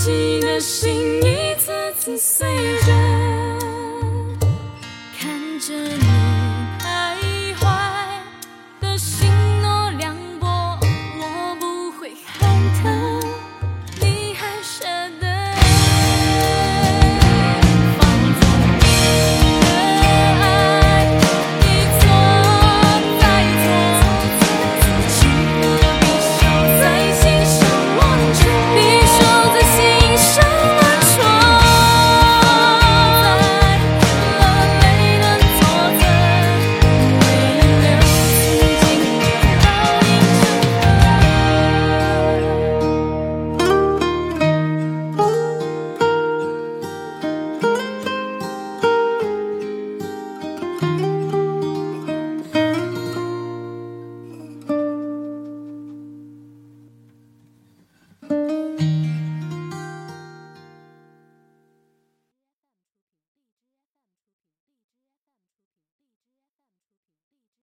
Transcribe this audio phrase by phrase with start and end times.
[0.00, 2.48] 自己的心一次次碎
[2.86, 3.39] 着。